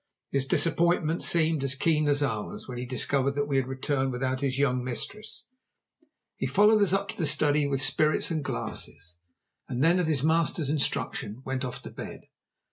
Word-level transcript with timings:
His 0.31 0.45
disappointment 0.47 1.23
seemed 1.23 1.63
as 1.63 1.75
keen 1.75 2.07
as 2.09 2.23
ours 2.23 2.67
when 2.67 2.79
he 2.79 2.87
discovered 2.87 3.35
that 3.35 3.45
we 3.45 3.57
had 3.57 3.67
returned 3.67 4.11
without 4.11 4.41
his 4.41 4.57
young 4.57 4.83
mistress. 4.83 5.45
He 6.37 6.47
followed 6.47 6.81
us 6.81 6.91
up 6.91 7.09
to 7.09 7.17
the 7.19 7.27
study 7.27 7.67
with 7.67 7.83
spirits 7.83 8.31
and 8.31 8.43
glasses, 8.43 9.19
and 9.69 9.83
then 9.83 9.99
at 9.99 10.07
his 10.07 10.23
master's 10.23 10.71
instruction 10.71 11.43
went 11.45 11.63
off 11.63 11.83
to 11.83 11.91
bed. 11.91 12.21